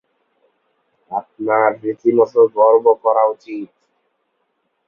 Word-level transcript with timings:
আপনার 1.11 1.69
রীতিমত 1.83 2.33
গর্ব 2.55 2.85
করা 3.03 3.23
উচিৎ। 3.25 3.69